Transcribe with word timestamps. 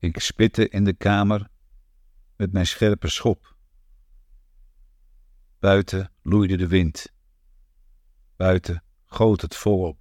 Ik 0.00 0.20
spitte 0.20 0.68
in 0.68 0.84
de 0.84 0.92
kamer 0.92 1.48
met 2.36 2.52
mijn 2.52 2.66
scherpe 2.66 3.08
schop. 3.08 3.56
Buiten 5.58 6.12
loeide 6.22 6.56
de 6.56 6.66
wind. 6.66 7.12
Buiten 8.36 8.84
goot 9.06 9.40
het 9.40 9.56
volop. 9.56 9.98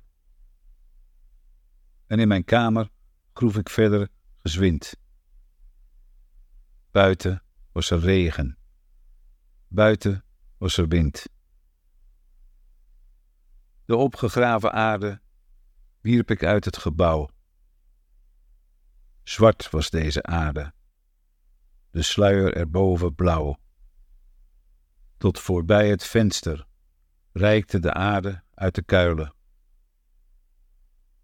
En 2.07 2.19
in 2.19 2.27
mijn 2.27 2.43
kamer 2.43 2.89
groef 3.33 3.57
ik 3.57 3.69
verder 3.69 4.09
gezwind. 4.37 4.95
Buiten 6.91 7.43
was 7.71 7.89
er 7.89 7.99
regen. 7.99 8.57
Buiten 9.67 10.23
was 10.57 10.77
er 10.77 10.87
wind. 10.87 11.25
De 13.85 13.95
opgegraven 13.95 14.71
aarde 14.71 15.21
wierp 16.01 16.31
ik 16.31 16.43
uit 16.43 16.65
het 16.65 16.77
gebouw. 16.77 17.29
Zwart 19.29 19.69
was 19.69 19.89
deze 19.89 20.23
aarde, 20.23 20.73
de 21.91 22.01
sluier 22.01 22.55
erboven 22.55 23.15
blauw. 23.15 23.59
Tot 25.17 25.39
voorbij 25.39 25.89
het 25.89 26.03
venster 26.03 26.67
reikte 27.31 27.79
de 27.79 27.93
aarde 27.93 28.43
uit 28.53 28.75
de 28.75 28.81
kuilen. 28.81 29.33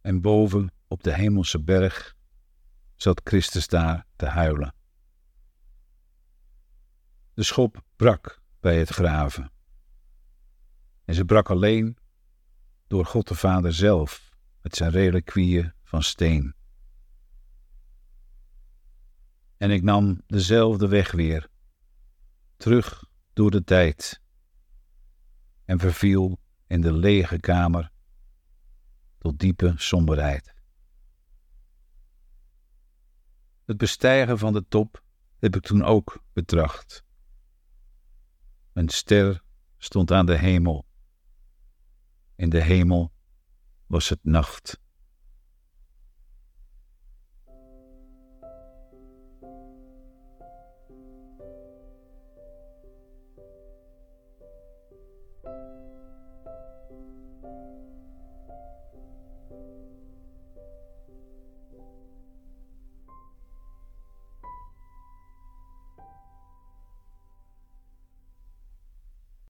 En 0.01 0.21
boven 0.21 0.73
op 0.87 1.03
de 1.03 1.13
hemelse 1.13 1.63
berg 1.63 2.15
zat 2.95 3.21
Christus 3.23 3.67
daar 3.67 4.05
te 4.15 4.25
huilen. 4.25 4.73
De 7.33 7.43
schop 7.43 7.83
brak 7.95 8.41
bij 8.59 8.79
het 8.79 8.89
graven. 8.89 9.51
En 11.05 11.13
ze 11.13 11.25
brak 11.25 11.49
alleen 11.49 11.97
door 12.87 13.05
God 13.05 13.27
de 13.27 13.35
Vader 13.35 13.73
zelf 13.73 14.29
met 14.61 14.75
zijn 14.75 14.91
reliquieën 14.91 15.73
van 15.83 16.03
steen. 16.03 16.55
En 19.57 19.71
ik 19.71 19.83
nam 19.83 20.21
dezelfde 20.27 20.87
weg 20.87 21.11
weer, 21.11 21.49
terug 22.57 23.05
door 23.33 23.51
de 23.51 23.63
tijd, 23.63 24.21
en 25.65 25.79
verviel 25.79 26.39
in 26.67 26.81
de 26.81 26.93
lege 26.93 27.39
kamer 27.39 27.91
tot 29.17 29.39
diepe 29.39 29.73
somberheid. 29.75 30.53
Het 33.65 33.77
bestijgen 33.77 34.37
van 34.37 34.53
de 34.53 34.65
top 34.67 35.03
heb 35.39 35.55
ik 35.55 35.61
toen 35.61 35.83
ook 35.83 36.23
betracht. 36.33 37.03
Een 38.73 38.89
ster 38.89 39.43
stond 39.77 40.11
aan 40.11 40.25
de 40.25 40.37
hemel. 40.37 40.85
In 42.35 42.49
de 42.49 42.61
hemel 42.61 43.13
was 43.87 44.09
het 44.09 44.19
nacht. 44.23 44.79